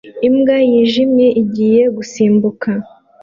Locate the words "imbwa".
0.27-0.57